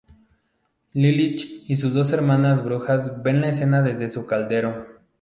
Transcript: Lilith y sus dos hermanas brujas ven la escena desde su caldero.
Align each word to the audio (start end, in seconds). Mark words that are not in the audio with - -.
Lilith 0.93 1.63
y 1.67 1.75
sus 1.75 1.93
dos 1.93 2.11
hermanas 2.11 2.63
brujas 2.65 3.21
ven 3.21 3.39
la 3.39 3.49
escena 3.49 3.83
desde 3.83 4.09
su 4.09 4.25
caldero. 4.25 4.83